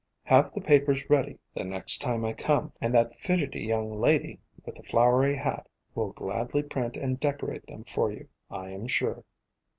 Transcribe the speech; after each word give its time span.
Have 0.23 0.51
the 0.55 0.61
papers 0.61 1.07
ready 1.11 1.37
the 1.53 1.63
next 1.63 1.99
time 2.01 2.25
I 2.25 2.33
come, 2.33 2.73
and 2.81 2.91
that 2.95 3.09
1 3.11 3.17
fidgety 3.19 3.61
young 3.61 3.91
lady' 4.01 4.39
with 4.65 4.73
the 4.73 4.81
flowery 4.81 5.35
hat 5.35 5.69
will 5.93 6.11
gladly 6.11 6.63
print 6.63 6.97
and 6.97 7.19
decorate 7.19 7.67
them 7.67 7.83
for 7.83 8.11
you, 8.11 8.27
I 8.49 8.71
am 8.71 8.87
sure." 8.87 9.23